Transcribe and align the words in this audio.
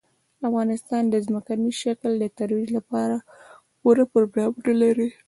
افغانستان 0.47 1.03
د 1.09 1.15
ځمکني 1.25 1.71
شکل 1.81 2.11
د 2.19 2.25
ترویج 2.37 2.67
لپاره 2.77 3.15
پوره 3.79 4.03
پروګرامونه 4.13 4.71
لري. 4.81 5.09